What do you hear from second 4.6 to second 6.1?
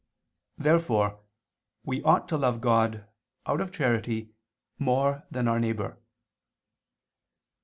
more than our neighbor.